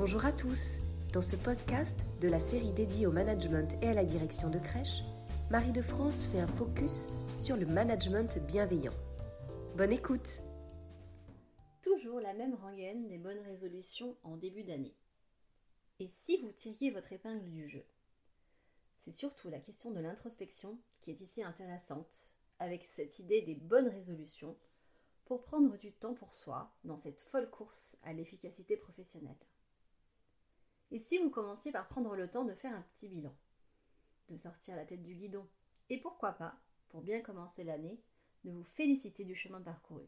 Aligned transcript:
Bonjour 0.00 0.24
à 0.24 0.30
tous. 0.30 0.78
Dans 1.12 1.22
ce 1.22 1.34
podcast 1.34 2.06
de 2.20 2.28
la 2.28 2.38
série 2.38 2.70
dédiée 2.70 3.08
au 3.08 3.10
management 3.10 3.76
et 3.82 3.88
à 3.88 3.94
la 3.94 4.04
direction 4.04 4.48
de 4.48 4.60
crèche, 4.60 5.02
Marie 5.50 5.72
de 5.72 5.82
France 5.82 6.28
fait 6.28 6.38
un 6.38 6.46
focus 6.46 7.08
sur 7.36 7.56
le 7.56 7.66
management 7.66 8.38
bienveillant. 8.46 8.94
Bonne 9.76 9.92
écoute. 9.92 10.40
Toujours 11.82 12.20
la 12.20 12.32
même 12.32 12.54
rengaine 12.54 13.08
des 13.08 13.18
bonnes 13.18 13.40
résolutions 13.40 14.16
en 14.22 14.36
début 14.36 14.62
d'année. 14.62 14.94
Et 15.98 16.06
si 16.06 16.40
vous 16.42 16.52
tiriez 16.52 16.92
votre 16.92 17.12
épingle 17.12 17.50
du 17.50 17.68
jeu? 17.68 17.84
C'est 19.00 19.10
surtout 19.10 19.48
la 19.48 19.58
question 19.58 19.90
de 19.90 19.98
l'introspection 19.98 20.78
qui 21.02 21.10
est 21.10 21.20
ici 21.20 21.42
intéressante, 21.42 22.30
avec 22.60 22.84
cette 22.84 23.18
idée 23.18 23.42
des 23.42 23.56
bonnes 23.56 23.88
résolutions 23.88 24.56
pour 25.24 25.42
prendre 25.42 25.76
du 25.76 25.90
temps 25.90 26.14
pour 26.14 26.34
soi 26.34 26.72
dans 26.84 26.96
cette 26.96 27.20
folle 27.20 27.50
course 27.50 27.98
à 28.04 28.12
l'efficacité 28.12 28.76
professionnelle. 28.76 29.34
Et 30.90 30.98
si 30.98 31.18
vous 31.18 31.30
commenciez 31.30 31.70
par 31.70 31.86
prendre 31.88 32.16
le 32.16 32.30
temps 32.30 32.44
de 32.44 32.54
faire 32.54 32.74
un 32.74 32.82
petit 32.94 33.08
bilan, 33.08 33.34
de 34.30 34.38
sortir 34.38 34.76
la 34.76 34.84
tête 34.84 35.02
du 35.02 35.14
guidon, 35.14 35.46
et 35.90 36.00
pourquoi 36.00 36.32
pas, 36.32 36.58
pour 36.88 37.02
bien 37.02 37.20
commencer 37.20 37.64
l'année, 37.64 38.00
de 38.44 38.52
vous 38.52 38.64
féliciter 38.64 39.24
du 39.24 39.34
chemin 39.34 39.60
parcouru. 39.60 40.06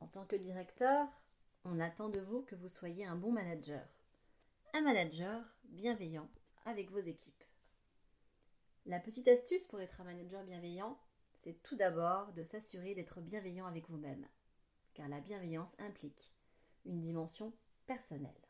En 0.00 0.06
tant 0.06 0.24
que 0.26 0.36
directeur, 0.36 1.08
on 1.64 1.80
attend 1.80 2.08
de 2.08 2.20
vous 2.20 2.42
que 2.42 2.54
vous 2.54 2.68
soyez 2.68 3.04
un 3.06 3.16
bon 3.16 3.32
manager, 3.32 3.86
un 4.72 4.82
manager 4.82 5.42
bienveillant 5.64 6.28
avec 6.64 6.90
vos 6.90 6.98
équipes. 6.98 7.44
La 8.86 9.00
petite 9.00 9.28
astuce 9.28 9.66
pour 9.66 9.80
être 9.80 10.00
un 10.00 10.04
manager 10.04 10.44
bienveillant, 10.44 10.98
c'est 11.40 11.62
tout 11.62 11.76
d'abord 11.76 12.32
de 12.32 12.42
s'assurer 12.42 12.94
d'être 12.94 13.20
bienveillant 13.20 13.66
avec 13.66 13.88
vous-même, 13.88 14.26
car 14.92 15.08
la 15.08 15.20
bienveillance 15.20 15.74
implique 15.78 16.34
une 16.84 17.00
dimension 17.00 17.52
personnelle. 17.86 18.43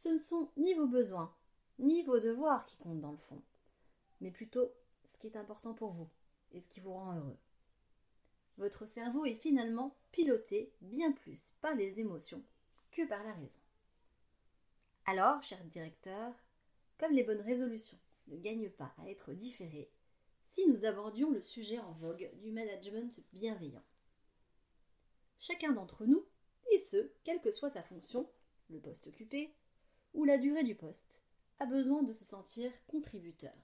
Ce 0.00 0.08
ne 0.08 0.18
sont 0.18 0.48
ni 0.56 0.72
vos 0.72 0.86
besoins, 0.86 1.30
ni 1.78 2.02
vos 2.04 2.18
devoirs 2.20 2.64
qui 2.64 2.78
comptent 2.78 3.02
dans 3.02 3.12
le 3.12 3.18
fond, 3.18 3.42
mais 4.22 4.30
plutôt 4.30 4.72
ce 5.04 5.18
qui 5.18 5.26
est 5.26 5.36
important 5.36 5.74
pour 5.74 5.92
vous 5.92 6.08
et 6.52 6.62
ce 6.62 6.68
qui 6.68 6.80
vous 6.80 6.94
rend 6.94 7.14
heureux. 7.16 7.36
Votre 8.56 8.86
cerveau 8.86 9.26
est 9.26 9.34
finalement 9.34 9.94
piloté 10.10 10.72
bien 10.80 11.12
plus 11.12 11.52
par 11.60 11.74
les 11.74 12.00
émotions 12.00 12.42
que 12.92 13.06
par 13.06 13.22
la 13.24 13.34
raison. 13.34 13.60
Alors, 15.04 15.42
cher 15.42 15.62
directeur, 15.64 16.32
comme 16.96 17.12
les 17.12 17.22
bonnes 17.22 17.42
résolutions 17.42 17.98
ne 18.28 18.38
gagnent 18.38 18.70
pas 18.70 18.94
à 18.96 19.10
être 19.10 19.34
différées, 19.34 19.90
si 20.48 20.66
nous 20.66 20.86
abordions 20.86 21.30
le 21.30 21.42
sujet 21.42 21.78
en 21.78 21.92
vogue 21.92 22.30
du 22.40 22.52
management 22.52 23.20
bienveillant. 23.34 23.84
Chacun 25.38 25.72
d'entre 25.72 26.06
nous, 26.06 26.24
et 26.72 26.80
ce, 26.80 27.12
quelle 27.22 27.42
que 27.42 27.52
soit 27.52 27.70
sa 27.70 27.82
fonction, 27.82 28.30
le 28.70 28.80
poste 28.80 29.06
occupé, 29.06 29.54
ou 30.14 30.24
la 30.24 30.38
durée 30.38 30.64
du 30.64 30.74
poste, 30.74 31.22
a 31.58 31.66
besoin 31.66 32.02
de 32.02 32.12
se 32.12 32.24
sentir 32.24 32.72
contributeur. 32.86 33.54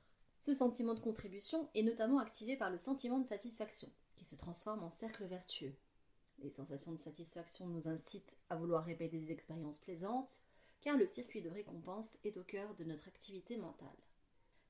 Ce 0.42 0.54
sentiment 0.54 0.94
de 0.94 1.00
contribution 1.00 1.68
est 1.74 1.82
notamment 1.82 2.18
activé 2.18 2.56
par 2.56 2.70
le 2.70 2.78
sentiment 2.78 3.18
de 3.18 3.26
satisfaction, 3.26 3.90
qui 4.14 4.24
se 4.24 4.36
transforme 4.36 4.84
en 4.84 4.90
cercle 4.90 5.24
vertueux. 5.24 5.74
Les 6.38 6.50
sensations 6.50 6.92
de 6.92 6.98
satisfaction 6.98 7.66
nous 7.66 7.88
incitent 7.88 8.36
à 8.50 8.56
vouloir 8.56 8.84
répéter 8.84 9.18
des 9.18 9.32
expériences 9.32 9.78
plaisantes, 9.78 10.40
car 10.82 10.96
le 10.96 11.06
circuit 11.06 11.42
de 11.42 11.50
récompense 11.50 12.16
est 12.24 12.36
au 12.36 12.44
cœur 12.44 12.74
de 12.76 12.84
notre 12.84 13.08
activité 13.08 13.56
mentale. 13.56 13.88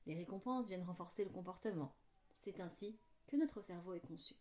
Les 0.07 0.15
récompenses 0.15 0.67
viennent 0.67 0.83
renforcer 0.83 1.25
le 1.25 1.29
comportement. 1.29 1.93
C'est 2.39 2.59
ainsi 2.61 2.97
que 3.27 3.35
notre 3.35 3.61
cerveau 3.61 3.93
est 3.93 4.07
conçu. 4.07 4.35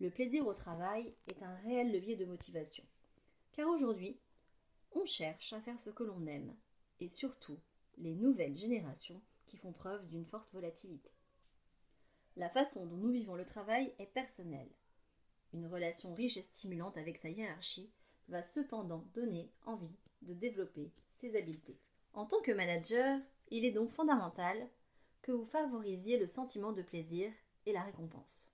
Le 0.00 0.10
plaisir 0.10 0.46
au 0.46 0.54
travail 0.54 1.12
est 1.28 1.42
un 1.42 1.54
réel 1.56 1.90
levier 1.90 2.14
de 2.14 2.26
motivation. 2.26 2.84
Car 3.52 3.68
aujourd'hui, 3.68 4.20
on 4.92 5.04
cherche 5.04 5.52
à 5.54 5.60
faire 5.60 5.80
ce 5.80 5.90
que 5.90 6.04
l'on 6.04 6.26
aime, 6.26 6.54
et 7.00 7.08
surtout 7.08 7.58
les 7.98 8.14
nouvelles 8.14 8.56
générations 8.56 9.20
qui 9.46 9.56
font 9.56 9.72
preuve 9.72 10.06
d'une 10.08 10.26
forte 10.26 10.52
volatilité. 10.52 11.10
La 12.36 12.48
façon 12.48 12.86
dont 12.86 12.96
nous 12.96 13.10
vivons 13.10 13.34
le 13.34 13.44
travail 13.44 13.92
est 13.98 14.06
personnelle. 14.06 14.70
Une 15.52 15.66
relation 15.66 16.14
riche 16.14 16.36
et 16.36 16.42
stimulante 16.42 16.96
avec 16.96 17.16
sa 17.16 17.30
hiérarchie 17.30 17.90
va 18.28 18.42
cependant 18.42 19.04
donner 19.14 19.50
envie 19.66 19.96
de 20.22 20.34
développer 20.34 20.92
ses 21.10 21.36
habiletés. 21.36 21.80
En 22.12 22.26
tant 22.26 22.40
que 22.42 22.52
manager, 22.52 23.18
il 23.50 23.64
est 23.64 23.72
donc 23.72 23.90
fondamental 23.90 24.68
que 25.22 25.32
vous 25.32 25.46
favorisiez 25.46 26.18
le 26.18 26.26
sentiment 26.26 26.72
de 26.72 26.82
plaisir 26.82 27.32
et 27.66 27.72
la 27.72 27.82
récompense. 27.82 28.52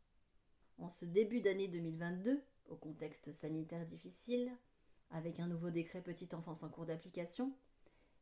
En 0.78 0.88
ce 0.88 1.04
début 1.04 1.40
d'année 1.40 1.68
2022, 1.68 2.42
au 2.68 2.76
contexte 2.76 3.32
sanitaire 3.32 3.86
difficile, 3.86 4.50
avec 5.10 5.38
un 5.40 5.46
nouveau 5.46 5.70
décret 5.70 6.02
petite 6.02 6.34
enfance 6.34 6.62
en 6.62 6.70
cours 6.70 6.86
d'application 6.86 7.52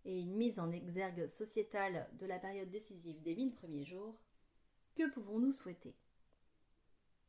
et 0.05 0.21
une 0.21 0.35
mise 0.35 0.59
en 0.59 0.73
exergue 0.73 1.27
sociétale 1.27 2.09
de 2.19 2.27
la 2.27 2.39
période 2.39 2.71
décisive 2.71 3.23
des 3.23 3.37
mille 3.37 3.53
premiers 3.53 3.85
jours, 3.85 4.19
que 4.95 5.11
pouvons-nous 5.11 5.53
souhaiter? 5.53 5.95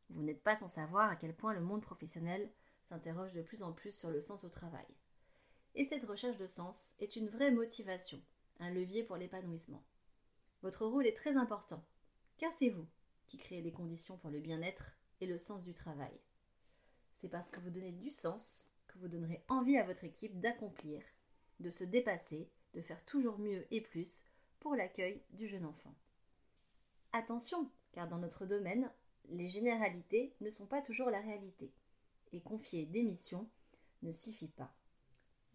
Vous 0.09 0.21
n'êtes 0.21 0.43
pas 0.43 0.55
sans 0.55 0.69
savoir 0.69 1.09
à 1.09 1.15
quel 1.15 1.35
point 1.35 1.53
le 1.53 1.61
monde 1.61 1.81
professionnel 1.81 2.51
s'interroge 2.89 3.33
de 3.33 3.41
plus 3.41 3.63
en 3.63 3.73
plus 3.73 3.91
sur 3.91 4.09
le 4.09 4.21
sens 4.21 4.43
au 4.43 4.49
travail. 4.49 4.85
Et 5.75 5.85
cette 5.85 6.03
recherche 6.03 6.37
de 6.37 6.47
sens 6.47 6.93
est 6.99 7.15
une 7.15 7.29
vraie 7.29 7.51
motivation, 7.51 8.21
un 8.59 8.69
levier 8.69 9.03
pour 9.03 9.17
l'épanouissement. 9.17 9.83
Votre 10.61 10.85
rôle 10.85 11.07
est 11.07 11.17
très 11.17 11.35
important, 11.35 11.83
car 12.37 12.53
c'est 12.53 12.69
vous 12.69 12.87
qui 13.27 13.37
créez 13.37 13.61
les 13.61 13.71
conditions 13.71 14.17
pour 14.17 14.29
le 14.29 14.39
bien-être 14.39 14.95
et 15.21 15.25
le 15.25 15.39
sens 15.39 15.63
du 15.63 15.73
travail. 15.73 16.19
C'est 17.21 17.29
parce 17.29 17.49
que 17.49 17.59
vous 17.59 17.69
donnez 17.69 17.91
du 17.91 18.11
sens 18.11 18.65
que 18.87 18.99
vous 18.99 19.07
donnerez 19.07 19.43
envie 19.47 19.77
à 19.77 19.85
votre 19.85 20.03
équipe 20.03 20.39
d'accomplir, 20.39 21.01
de 21.59 21.71
se 21.71 21.83
dépasser, 21.83 22.49
de 22.73 22.81
faire 22.81 23.03
toujours 23.05 23.37
mieux 23.37 23.65
et 23.71 23.81
plus 23.81 24.23
pour 24.59 24.75
l'accueil 24.75 25.21
du 25.31 25.47
jeune 25.47 25.65
enfant. 25.65 25.93
Attention, 27.11 27.69
car 27.91 28.07
dans 28.07 28.17
notre 28.17 28.45
domaine, 28.45 28.91
les 29.29 29.47
généralités 29.47 30.33
ne 30.41 30.49
sont 30.49 30.65
pas 30.65 30.81
toujours 30.81 31.09
la 31.09 31.21
réalité, 31.21 31.71
et 32.31 32.41
confier 32.41 32.85
des 32.85 33.03
missions 33.03 33.47
ne 34.01 34.11
suffit 34.11 34.49
pas. 34.49 34.73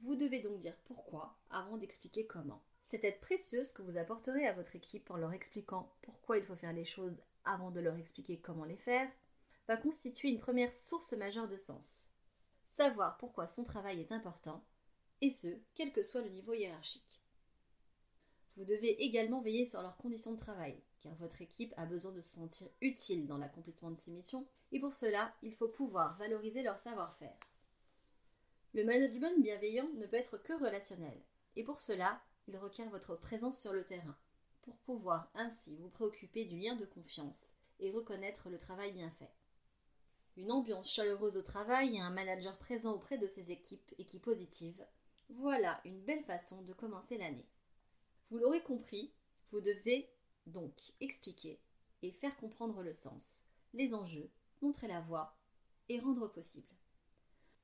Vous 0.00 0.14
devez 0.14 0.40
donc 0.40 0.60
dire 0.60 0.78
pourquoi 0.84 1.36
avant 1.50 1.76
d'expliquer 1.76 2.26
comment. 2.26 2.62
Cette 2.84 3.04
aide 3.04 3.20
précieuse 3.20 3.72
que 3.72 3.82
vous 3.82 3.98
apporterez 3.98 4.46
à 4.46 4.54
votre 4.54 4.76
équipe 4.76 5.10
en 5.10 5.16
leur 5.16 5.32
expliquant 5.32 5.92
pourquoi 6.02 6.38
il 6.38 6.44
faut 6.44 6.56
faire 6.56 6.72
les 6.72 6.84
choses 6.84 7.20
avant 7.44 7.70
de 7.70 7.80
leur 7.80 7.96
expliquer 7.96 8.38
comment 8.38 8.64
les 8.64 8.76
faire, 8.76 9.10
va 9.66 9.76
constituer 9.76 10.28
une 10.28 10.38
première 10.38 10.72
source 10.72 11.12
majeure 11.12 11.48
de 11.48 11.58
sens 11.58 12.08
savoir 12.78 13.16
pourquoi 13.18 13.48
son 13.48 13.64
travail 13.64 14.00
est 14.00 14.12
important, 14.12 14.64
et 15.20 15.30
ce, 15.30 15.48
quel 15.74 15.92
que 15.92 16.04
soit 16.04 16.22
le 16.22 16.28
niveau 16.28 16.54
hiérarchique. 16.54 17.02
Vous 18.58 18.64
devez 18.64 19.04
également 19.04 19.40
veiller 19.40 19.66
sur 19.66 19.82
leurs 19.82 19.96
conditions 19.96 20.32
de 20.32 20.40
travail, 20.40 20.76
car 21.00 21.14
votre 21.14 21.40
équipe 21.40 21.72
a 21.76 21.86
besoin 21.86 22.10
de 22.10 22.20
se 22.20 22.34
sentir 22.34 22.66
utile 22.80 23.28
dans 23.28 23.38
l'accomplissement 23.38 23.92
de 23.92 24.00
ses 24.00 24.10
missions, 24.10 24.48
et 24.72 24.80
pour 24.80 24.96
cela, 24.96 25.32
il 25.42 25.54
faut 25.54 25.68
pouvoir 25.68 26.18
valoriser 26.18 26.64
leur 26.64 26.76
savoir-faire. 26.76 27.38
Le 28.74 28.82
management 28.82 29.40
bienveillant 29.40 29.88
ne 29.94 30.06
peut 30.06 30.16
être 30.16 30.38
que 30.38 30.54
relationnel, 30.54 31.22
et 31.54 31.62
pour 31.62 31.78
cela, 31.78 32.20
il 32.48 32.56
requiert 32.56 32.90
votre 32.90 33.14
présence 33.14 33.60
sur 33.60 33.72
le 33.72 33.84
terrain, 33.84 34.16
pour 34.62 34.76
pouvoir 34.78 35.30
ainsi 35.36 35.76
vous 35.76 35.90
préoccuper 35.90 36.44
du 36.44 36.58
lien 36.58 36.74
de 36.74 36.84
confiance 36.84 37.54
et 37.78 37.92
reconnaître 37.92 38.50
le 38.50 38.58
travail 38.58 38.90
bien 38.90 39.12
fait. 39.20 39.30
Une 40.36 40.50
ambiance 40.50 40.90
chaleureuse 40.90 41.36
au 41.36 41.42
travail 41.42 41.94
et 41.94 42.00
un 42.00 42.10
manager 42.10 42.58
présent 42.58 42.94
auprès 42.94 43.18
de 43.18 43.28
ses 43.28 43.52
équipes 43.52 43.94
et 43.98 44.04
qui 44.04 44.18
positive, 44.18 44.84
voilà 45.28 45.80
une 45.84 46.00
belle 46.00 46.24
façon 46.24 46.62
de 46.62 46.72
commencer 46.72 47.18
l'année. 47.18 47.46
Vous 48.30 48.38
l'aurez 48.38 48.62
compris, 48.62 49.12
vous 49.50 49.60
devez 49.60 50.08
donc 50.46 50.92
expliquer 51.00 51.60
et 52.02 52.12
faire 52.12 52.36
comprendre 52.36 52.82
le 52.82 52.92
sens, 52.92 53.44
les 53.74 53.94
enjeux, 53.94 54.30
montrer 54.60 54.88
la 54.88 55.00
voie 55.00 55.36
et 55.88 55.98
rendre 55.98 56.28
possible. 56.28 56.74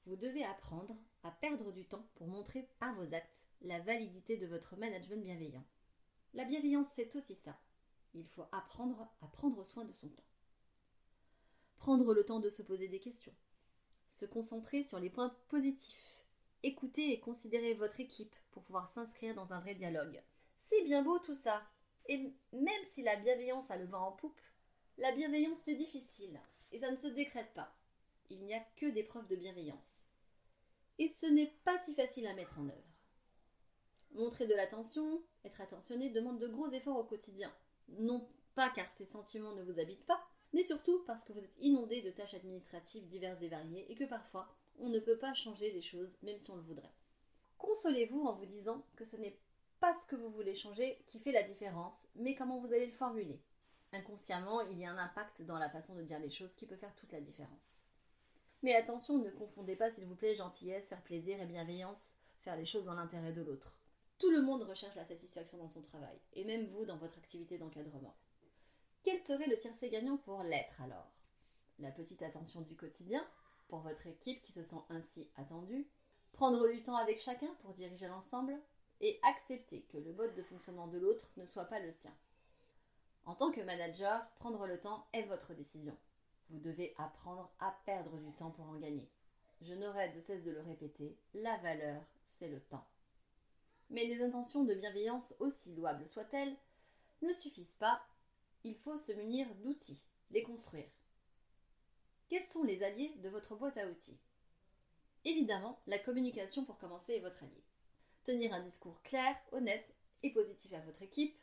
Vous 0.07 0.17
devez 0.17 0.45
apprendre 0.45 0.97
à 1.23 1.31
perdre 1.31 1.73
du 1.73 1.87
temps 1.87 2.07
pour 2.17 2.27
montrer 2.27 2.69
par 2.79 2.95
vos 2.95 3.15
actes 3.15 3.49
la 3.63 3.81
validité 3.81 4.37
de 4.37 4.47
votre 4.47 4.77
management 4.77 5.23
bienveillant. 5.23 5.65
La 6.35 6.45
bienveillance, 6.45 6.89
c'est 6.95 7.15
aussi 7.17 7.35
ça. 7.35 7.59
Il 8.15 8.27
faut 8.29 8.45
apprendre 8.53 9.09
à 9.23 9.29
prendre 9.29 9.65
soin 9.65 9.85
de 9.85 9.93
son 9.93 10.09
temps 10.09 10.25
prendre 11.85 12.15
le 12.15 12.25
temps 12.25 12.41
de 12.41 12.49
se 12.49 12.63
poser 12.63 12.89
des 12.89 12.99
questions, 12.99 13.35
se 14.09 14.25
concentrer 14.25 14.83
sur 14.83 14.99
les 14.99 15.11
points 15.11 15.37
positifs, 15.49 16.25
écouter 16.63 17.13
et 17.13 17.21
considérer 17.21 17.75
votre 17.75 18.01
équipe 18.01 18.35
pour 18.53 18.63
pouvoir 18.63 18.89
s'inscrire 18.89 19.35
dans 19.35 19.53
un 19.53 19.61
vrai 19.61 19.75
dialogue. 19.75 20.23
C'est 20.67 20.83
bien 20.85 21.03
beau 21.03 21.19
tout 21.19 21.35
ça. 21.35 21.63
Et 22.07 22.33
même 22.53 22.85
si 22.85 23.03
la 23.03 23.17
bienveillance 23.17 23.71
a 23.71 23.77
le 23.77 23.87
vent 23.87 24.09
en 24.09 24.13
poupe, 24.13 24.41
la 24.97 25.13
bienveillance 25.13 25.59
c'est 25.65 25.75
difficile 25.75 26.41
et 26.73 26.81
ça 26.81 26.91
ne 26.91 26.97
se 26.97 27.07
décrète 27.07 27.53
pas. 27.55 27.75
Il 28.31 28.45
n'y 28.45 28.55
a 28.55 28.61
que 28.77 28.87
des 28.87 29.05
preuves 29.05 29.29
de 29.29 29.37
bienveillance. 29.37 30.07
Et 30.99 31.09
ce 31.09 31.27
n'est 31.27 31.53
pas 31.65 31.79
si 31.79 31.95
facile 31.95 32.27
à 32.27 32.35
mettre 32.35 32.59
en 32.59 32.69
œuvre. 32.69 32.95
Montrer 34.13 34.47
de 34.47 34.55
l'attention, 34.55 35.23
être 35.45 35.61
attentionné 35.61 36.09
demande 36.09 36.39
de 36.39 36.47
gros 36.47 36.71
efforts 36.71 36.99
au 36.99 37.05
quotidien. 37.05 37.53
Non 37.89 38.27
pas 38.55 38.71
car 38.71 38.91
ces 38.97 39.07
sentiments 39.07 39.55
ne 39.55 39.63
vous 39.63 39.79
habitent 39.79 40.07
pas, 40.07 40.25
mais 40.53 40.63
surtout 40.63 41.03
parce 41.07 41.25
que 41.25 41.33
vous 41.33 41.41
êtes 41.41 41.59
inondé 41.61 42.01
de 42.01 42.11
tâches 42.11 42.35
administratives 42.35 43.09
diverses 43.09 43.43
et 43.43 43.49
variées 43.49 43.91
et 43.91 43.97
que 43.97 44.05
parfois 44.05 44.49
on 44.79 44.89
ne 44.89 45.01
peut 45.01 45.19
pas 45.19 45.35
changer 45.35 45.71
les 45.73 45.83
choses 45.83 46.17
même 46.23 46.39
si 46.39 46.51
on 46.51 46.57
le 46.57 46.63
voudrait. 46.63 46.95
Consolez-vous 47.59 48.23
en 48.23 48.35
vous 48.35 48.47
disant 48.47 48.87
que 48.97 49.05
ce 49.05 49.17
n'est 49.17 49.39
pas 49.85 49.93
ce 49.99 50.07
que 50.07 50.17
vous 50.17 50.31
voulez 50.31 50.55
changer 50.55 50.99
qui 51.05 51.19
fait 51.19 51.31
la 51.31 51.43
différence, 51.43 52.09
mais 52.15 52.35
comment 52.35 52.59
vous 52.59 52.73
allez 52.73 52.87
le 52.87 52.93
formuler. 52.93 53.39
Inconsciemment, 53.93 54.63
il 54.63 54.79
y 54.79 54.87
a 54.87 54.91
un 54.91 54.97
impact 54.97 55.43
dans 55.43 55.59
la 55.59 55.69
façon 55.69 55.95
de 55.95 56.03
dire 56.03 56.19
les 56.21 56.31
choses 56.31 56.55
qui 56.55 56.65
peut 56.65 56.79
faire 56.79 56.95
toute 56.95 57.13
la 57.13 57.21
différence. 57.21 57.85
Mais 58.63 58.75
attention, 58.75 59.19
ne 59.19 59.29
confondez 59.29 59.77
pas, 59.77 59.91
s'il 59.91 60.07
vous 60.07 60.15
plaît, 60.15 60.35
gentillesse, 60.35 60.89
faire 60.89 61.03
plaisir 61.03 61.39
et 61.39 61.45
bienveillance, 61.45 62.15
faire 62.41 62.57
les 62.57 62.65
choses 62.65 62.87
dans 62.87 62.95
l'intérêt 62.95 63.35
de 63.35 63.43
l'autre. 63.43 63.77
Tout 64.17 64.31
le 64.31 64.41
monde 64.41 64.63
recherche 64.63 64.97
la 64.97 65.05
satisfaction 65.05 65.59
dans 65.59 65.69
son 65.69 65.83
travail, 65.83 66.19
et 66.33 66.45
même 66.45 66.67
vous 66.69 66.87
dans 66.87 66.97
votre 66.97 67.19
activité 67.19 67.59
d'encadrement. 67.59 68.17
Quel 69.03 69.21
serait 69.21 69.49
le 69.49 69.59
tiercé 69.59 69.91
gagnant 69.91 70.17
pour 70.17 70.45
l'être 70.45 70.81
alors? 70.81 71.13
La 71.79 71.91
petite 71.91 72.23
attention 72.23 72.63
du 72.63 72.75
quotidien, 72.75 73.23
pour 73.69 73.81
votre 73.81 74.07
équipe 74.07 74.41
qui 74.45 74.53
se 74.53 74.63
sent 74.63 74.81
ainsi 74.89 75.29
attendue, 75.37 75.87
prendre 76.33 76.71
du 76.71 76.83
temps 76.83 76.97
avec 76.97 77.21
chacun 77.21 77.55
pour 77.61 77.75
diriger 77.75 78.09
l'ensemble, 78.09 78.59
et 79.05 79.21
accepter 79.23 79.83
que 79.83 79.99
le 79.99 80.15
mode 80.15 80.35
de 80.35 80.43
fonctionnement 80.43 80.87
de 80.87 80.97
l'autre 80.97 81.31
ne 81.37 81.45
soit 81.45 81.67
pas 81.67 81.79
le 81.79 81.93
sien. 81.93 82.17
En 83.27 83.35
tant 83.35 83.51
que 83.51 83.61
manager, 83.61 84.27
prendre 84.37 84.67
le 84.67 84.81
temps 84.81 85.07
est 85.13 85.25
votre 85.25 85.53
décision. 85.53 85.95
Vous 86.49 86.59
devez 86.59 86.95
apprendre 86.97 87.53
à 87.61 87.77
perdre 87.85 88.17
du 88.17 88.33
temps 88.33 88.51
pour 88.51 88.65
en 88.65 88.79
gagner. 88.79 89.07
Je 89.61 89.75
n'aurai 89.75 90.09
de 90.09 90.21
cesse 90.23 90.43
de 90.43 90.51
le 90.51 90.63
répéter, 90.63 91.19
la 91.35 91.59
valeur, 91.59 92.03
c'est 92.39 92.49
le 92.49 92.61
temps. 92.61 92.87
Mais 93.91 94.07
les 94.07 94.23
intentions 94.23 94.65
de 94.65 94.75
bienveillance, 94.75 95.35
aussi 95.39 95.75
louables 95.75 96.09
soient-elles, 96.09 96.57
ne 97.21 97.33
suffisent 97.35 97.77
pas. 97.79 98.01
Il 98.65 98.75
faut 98.75 98.97
se 98.97 99.13
munir 99.13 99.47
d'outils, 99.57 100.03
les 100.31 100.43
construire. 100.43 100.89
Quels 102.31 102.43
sont 102.43 102.65
les 102.65 102.83
alliés 102.83 103.15
de 103.23 103.29
votre 103.29 103.55
boîte 103.55 103.77
à 103.77 103.87
outils? 103.87 104.19
Évidemment, 105.27 105.79
la 105.87 105.99
communication 105.99 106.65
pour 106.65 106.79
commencer 106.79 107.13
est 107.13 107.21
votre 107.21 107.43
allié. 107.43 107.63
Tenir 108.25 108.55
un 108.55 108.61
discours 108.61 109.03
clair, 109.03 109.37
honnête 109.53 109.95
et 110.23 110.33
positif 110.33 110.73
à 110.73 110.81
votre 110.81 111.03
équipe, 111.03 111.37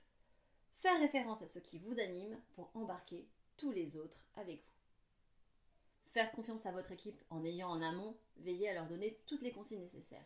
faire 0.80 1.00
référence 1.00 1.44
à 1.44 1.48
ce 1.48 1.60
qui 1.60 1.78
vous 1.78 2.00
anime 2.00 2.36
pour 2.56 2.72
embarquer 2.74 3.28
tous 3.58 3.70
les 3.70 3.98
autres 3.98 4.26
avec 4.36 4.58
vous. 4.58 6.12
Faire 6.14 6.32
confiance 6.32 6.66
à 6.66 6.72
votre 6.72 6.92
équipe 6.92 7.22
en 7.30 7.46
ayant 7.46 7.70
en 7.70 7.84
amont 7.84 8.18
veillé 8.38 8.68
à 8.68 8.74
leur 8.74 8.88
donner 8.88 9.20
toutes 9.28 9.44
les 9.44 9.52
consignes 9.52 9.84
nécessaires. 9.84 10.26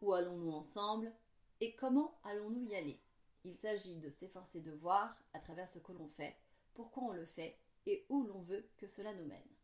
Où 0.00 0.14
allons-nous 0.14 0.52
ensemble 0.52 1.12
et 1.60 1.74
comment 1.74 2.18
allons-nous 2.24 2.70
y 2.70 2.74
aller? 2.74 2.98
Il 3.44 3.58
s'agit 3.58 3.96
de 3.96 4.08
s'efforcer 4.08 4.60
de 4.62 4.72
voir, 4.72 5.22
à 5.34 5.38
travers 5.38 5.68
ce 5.68 5.78
que 5.80 5.92
l'on 5.92 6.08
fait, 6.08 6.34
pourquoi 6.72 7.02
on 7.04 7.12
le 7.12 7.26
fait 7.26 7.58
et 7.84 8.06
où 8.08 8.22
l'on 8.24 8.40
veut 8.40 8.66
que 8.78 8.86
cela 8.86 9.12
nous 9.12 9.26
mène. 9.26 9.54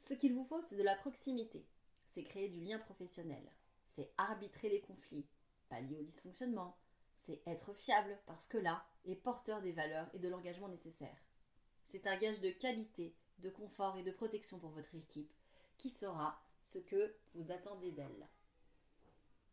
Ce 0.00 0.14
qu'il 0.14 0.32
vous 0.32 0.44
faut, 0.44 0.62
c'est 0.62 0.76
de 0.76 0.84
la 0.84 0.94
proximité, 0.94 1.66
c'est 2.08 2.22
créer 2.22 2.48
du 2.48 2.60
lien 2.60 2.78
professionnel, 2.78 3.42
c'est 3.96 4.12
arbitrer 4.18 4.68
les 4.68 4.82
conflits, 4.82 5.26
pallier 5.68 5.96
au 5.96 6.02
dysfonctionnement, 6.02 6.76
c'est 7.16 7.40
être 7.46 7.72
fiable 7.72 8.16
parce 8.26 8.46
que 8.46 8.58
là 8.58 8.84
est 9.06 9.16
porteur 9.16 9.62
des 9.62 9.72
valeurs 9.72 10.08
et 10.12 10.18
de 10.18 10.28
l'engagement 10.28 10.68
nécessaires. 10.68 11.24
C'est 11.88 12.06
un 12.06 12.16
gage 12.16 12.40
de 12.40 12.50
qualité, 12.50 13.16
de 13.38 13.50
confort 13.50 13.96
et 13.96 14.02
de 14.02 14.12
protection 14.12 14.58
pour 14.58 14.70
votre 14.70 14.94
équipe 14.94 15.32
qui 15.78 15.90
saura 15.90 16.40
ce 16.66 16.78
que 16.78 17.14
vous 17.34 17.50
attendez 17.50 17.90
d'elle. 17.92 18.28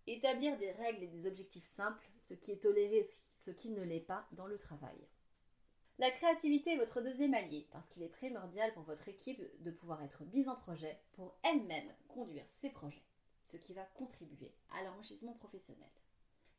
Établir 0.08 0.58
des 0.58 0.72
règles 0.72 1.04
et 1.04 1.08
des 1.08 1.26
objectifs 1.26 1.70
simples, 1.76 2.06
ce 2.24 2.34
qui 2.34 2.52
est 2.52 2.62
toléré 2.62 2.98
et 2.98 3.08
ce 3.36 3.52
qui 3.52 3.70
ne 3.70 3.84
l'est 3.84 4.02
pas 4.02 4.28
dans 4.34 4.48
le 4.48 4.58
travail. 4.58 5.08
La 6.00 6.12
créativité 6.12 6.72
est 6.72 6.78
votre 6.78 7.02
deuxième 7.02 7.34
allié, 7.34 7.68
parce 7.72 7.88
qu'il 7.88 8.04
est 8.04 8.10
primordial 8.10 8.74
pour 8.74 8.84
votre 8.84 9.08
équipe 9.08 9.42
de 9.64 9.72
pouvoir 9.72 10.02
être 10.04 10.26
mise 10.34 10.50
en 10.50 10.56
projet 10.56 11.00
pour 11.14 11.38
elle-même 11.44 11.94
conduire 12.08 12.48
ses 12.50 12.70
projets, 12.70 13.04
ce 13.44 13.58
qui 13.58 13.74
va 13.74 13.84
contribuer 13.96 14.52
à 14.72 14.84
l'enrichissement 14.84 15.34
professionnel. 15.34 15.90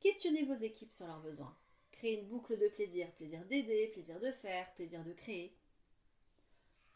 Questionnez 0.01 0.45
vos 0.45 0.55
équipes 0.55 0.93
sur 0.93 1.07
leurs 1.07 1.23
besoins. 1.23 1.57
Créez 1.93 2.21
une 2.21 2.29
boucle 2.29 2.59
de 2.59 2.69
plaisir, 2.69 3.11
plaisir 3.13 3.45
d'aider, 3.47 3.89
plaisir 3.89 4.21
de 4.21 4.31
faire, 4.33 4.73
plaisir 4.75 5.03
de 5.05 5.13
créer. 5.13 5.57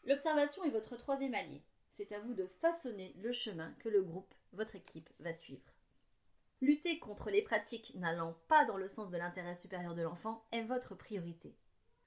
L'observation 0.05 0.63
est 0.63 0.69
votre 0.69 0.95
troisième 0.95 1.33
allié. 1.33 1.63
C'est 1.91 2.11
à 2.11 2.19
vous 2.19 2.33
de 2.33 2.47
façonner 2.61 3.13
le 3.17 3.33
chemin 3.33 3.73
que 3.79 3.89
le 3.89 4.03
groupe, 4.03 4.33
votre 4.53 4.75
équipe, 4.75 5.09
va 5.19 5.33
suivre. 5.33 5.73
Lutter 6.61 6.99
contre 6.99 7.29
les 7.29 7.41
pratiques 7.41 7.93
n'allant 7.95 8.35
pas 8.47 8.65
dans 8.65 8.77
le 8.77 8.87
sens 8.87 9.09
de 9.09 9.17
l'intérêt 9.17 9.55
supérieur 9.55 9.95
de 9.95 10.01
l'enfant 10.01 10.45
est 10.51 10.63
votre 10.63 10.93
priorité. 10.93 11.55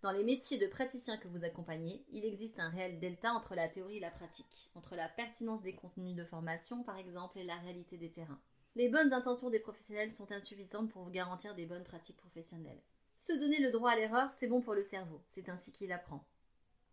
Dans 0.03 0.11
les 0.11 0.25
métiers 0.25 0.59
de 0.59 0.67
praticiens 0.67 1.17
que 1.17 1.29
vous 1.29 1.45
accompagnez, 1.45 2.05
il 2.11 2.25
existe 2.25 2.59
un 2.59 2.71
réel 2.71 2.99
delta 2.99 3.33
entre 3.33 3.55
la 3.55 3.69
théorie 3.69 3.99
et 3.99 4.01
la 4.01 4.11
pratique, 4.11 4.69
entre 4.75 4.97
la 4.97 5.09
pertinence 5.09 5.63
des 5.63 5.77
contenus 5.77 6.17
de 6.17 6.25
formation 6.25 6.83
par 6.83 6.99
exemple 6.99 7.39
et 7.39 7.45
la 7.45 7.55
réalité 7.57 7.97
des 7.97 8.11
terrains. 8.11 8.41
Les 8.75 8.89
bonnes 8.89 9.13
intentions 9.13 9.49
des 9.49 9.61
professionnels 9.61 10.11
sont 10.11 10.33
insuffisantes 10.33 10.91
pour 10.91 11.05
vous 11.05 11.11
garantir 11.11 11.55
des 11.55 11.67
bonnes 11.67 11.85
pratiques 11.85 12.17
professionnelles. 12.17 12.83
Se 13.21 13.33
donner 13.33 13.61
le 13.61 13.71
droit 13.71 13.93
à 13.93 13.97
l'erreur, 13.97 14.33
c'est 14.33 14.49
bon 14.49 14.61
pour 14.61 14.75
le 14.75 14.83
cerveau, 14.83 15.23
c'est 15.29 15.49
ainsi 15.49 15.71
qu'il 15.71 15.93
apprend. 15.93 16.27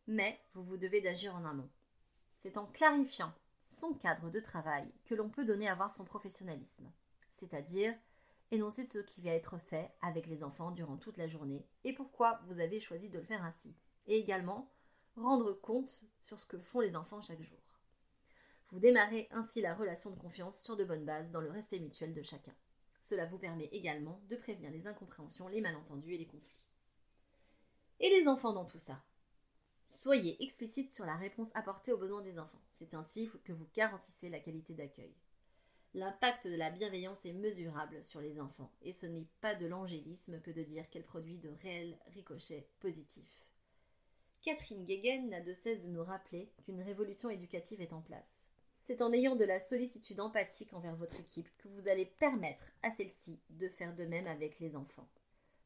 Mais 0.06 0.40
vous 0.54 0.64
vous 0.64 0.78
devez 0.78 1.02
d'agir 1.02 1.36
en 1.36 1.46
amont. 1.46 1.70
C'est 2.38 2.58
en 2.58 2.68
clarifiant 2.68 3.34
son 3.68 3.94
cadre 3.94 4.30
de 4.30 4.40
travail 4.40 4.88
que 5.06 5.16
l'on 5.16 5.30
peut 5.30 5.46
donner 5.46 5.68
à 5.68 5.74
voir 5.74 5.92
son 5.92 6.06
professionnalisme 6.06 6.92
c'est-à-dire 7.40 7.94
énoncer 8.52 8.86
ce 8.86 9.00
qui 9.00 9.22
va 9.22 9.32
être 9.32 9.58
fait 9.58 9.92
avec 10.02 10.28
les 10.28 10.44
enfants 10.44 10.72
durant 10.72 10.98
toute 10.98 11.18
la 11.18 11.28
journée 11.28 11.66
et 11.84 11.94
pourquoi 11.94 12.42
vous 12.48 12.60
avez 12.60 12.80
choisi 12.80 13.10
de 13.10 13.20
le 13.20 13.24
faire 13.24 13.44
ainsi. 13.44 13.76
Et 14.08 14.18
également 14.18 14.72
rendre 15.16 15.54
compte 15.54 16.04
sur 16.22 16.40
ce 16.40 16.46
que 16.46 16.60
font 16.60 16.80
les 16.80 16.96
enfants 16.96 17.22
chaque 17.22 17.42
jour. 17.42 17.60
Vous 18.72 18.80
démarrez 18.80 19.28
ainsi 19.32 19.62
la 19.62 19.74
relation 19.74 20.12
de 20.12 20.20
confiance 20.20 20.62
sur 20.62 20.76
de 20.76 20.84
bonnes 20.84 21.06
bases 21.06 21.32
dans 21.32 21.42
le 21.42 21.52
respect 21.52 21.80
mutuel 21.80 22.14
de 22.14 22.22
chacun. 22.22 22.54
Cela 23.02 23.26
vous 23.26 23.40
permet 23.40 23.66
également 23.72 24.22
de 24.30 24.36
prévenir 24.36 24.72
les 24.72 24.88
incompréhensions, 24.88 25.48
les 25.48 25.62
malentendus 25.62 26.14
et 26.14 26.18
les 26.18 26.28
conflits. 26.28 26.62
Et 28.00 28.10
les 28.10 28.28
enfants 28.28 28.54
dans 28.54 28.66
tout 28.66 28.80
ça? 28.80 29.04
Soyez 29.88 30.42
explicite 30.44 30.94
sur 30.94 31.06
la 31.06 31.16
réponse 31.16 31.50
apportée 31.56 31.92
aux 31.92 31.98
besoins 31.98 32.22
des 32.22 32.40
enfants. 32.40 32.62
C'est 32.72 32.94
ainsi 32.94 33.30
que 33.44 33.52
vous 33.52 33.68
garantissez 33.76 34.30
la 34.30 34.40
qualité 34.40 34.74
d'accueil. 34.74 35.14
L'impact 35.96 36.46
de 36.46 36.56
la 36.56 36.70
bienveillance 36.70 37.26
est 37.26 37.34
mesurable 37.34 38.04
sur 38.04 38.22
les 38.22 38.40
enfants, 38.40 38.72
et 38.84 38.94
ce 38.94 39.08
n'est 39.08 39.26
pas 39.42 39.56
de 39.56 39.66
l'angélisme 39.66 40.40
que 40.42 40.52
de 40.52 40.62
dire 40.62 40.88
qu'elle 40.90 41.04
produit 41.04 41.40
de 41.40 41.50
réels 41.64 41.98
ricochets 42.14 42.68
positifs. 42.80 43.48
Catherine 44.44 44.86
Guéguen 44.86 45.30
n'a 45.30 45.42
de 45.42 45.52
cesse 45.52 45.82
de 45.82 45.88
nous 45.88 46.04
rappeler 46.04 46.52
qu'une 46.64 46.82
révolution 46.82 47.32
éducative 47.32 47.82
est 47.82 47.92
en 47.92 48.02
place. 48.02 48.50
C'est 48.84 49.02
en 49.02 49.12
ayant 49.12 49.36
de 49.36 49.46
la 49.46 49.60
sollicitude 49.60 50.20
empathique 50.20 50.74
envers 50.74 50.96
votre 50.96 51.20
équipe 51.20 51.50
que 51.58 51.68
vous 51.68 51.88
allez 51.88 52.06
permettre 52.06 52.72
à 52.84 52.92
celle-ci 52.92 53.40
de 53.50 53.68
faire 53.68 53.96
de 53.96 54.06
même 54.06 54.28
avec 54.28 54.60
les 54.60 54.76
enfants. 54.76 55.10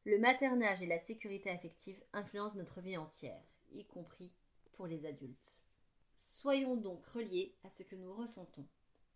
Le 0.06 0.18
maternage 0.18 0.80
et 0.80 0.86
la 0.86 0.98
sécurité 0.98 1.50
affective 1.50 2.02
influencent 2.14 2.56
notre 2.56 2.80
vie 2.80 2.96
entière, 2.96 3.42
y 3.72 3.84
compris 3.84 4.32
pour 4.72 4.86
les 4.86 5.04
adultes. 5.04 5.62
Soyons 6.40 6.76
donc 6.76 7.04
reliés 7.08 7.54
à 7.64 7.70
ce 7.70 7.82
que 7.82 7.96
nous 7.96 8.12
ressentons 8.14 8.66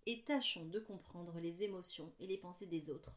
et 0.06 0.22
tâchons 0.24 0.66
de 0.66 0.80
comprendre 0.80 1.38
les 1.40 1.62
émotions 1.62 2.12
et 2.20 2.26
les 2.26 2.38
pensées 2.38 2.66
des 2.66 2.90
autres, 2.90 3.14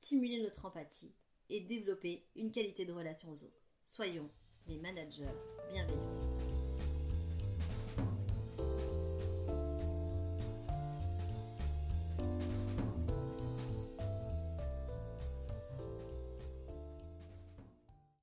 stimuler 0.00 0.42
notre 0.42 0.64
empathie 0.64 1.14
et 1.48 1.60
développer 1.60 2.26
une 2.36 2.52
qualité 2.52 2.84
de 2.84 2.92
relation 2.92 3.30
aux 3.30 3.44
autres. 3.44 3.62
Soyons 3.86 4.30
des 4.66 4.78
managers 4.78 5.26
bienveillants. 5.70 6.33